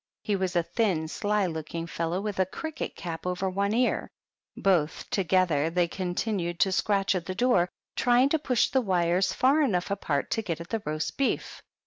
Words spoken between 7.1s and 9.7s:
at the door, trying to push the wires far